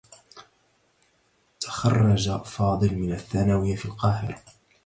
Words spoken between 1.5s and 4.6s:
تخرّج فاضل من الثّانوية في القاهرة.